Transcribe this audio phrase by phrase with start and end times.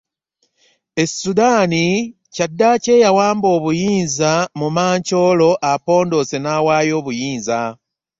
[1.01, 1.73] E Sudan,
[2.35, 7.59] kyaddaaki eyawamba obuyinza mu mancoolo apondoose n'awaayo obuyinza.